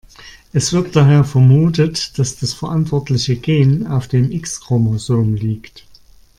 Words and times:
Es 0.51 0.73
wird 0.73 0.95
daher 0.95 1.23
vermutet, 1.23 2.17
dass 2.17 2.35
das 2.35 2.53
verantwortliche 2.55 3.35
Gen 3.35 3.85
auf 3.85 4.07
dem 4.07 4.31
X-Chromosom 4.31 5.35
liegt. 5.35 5.85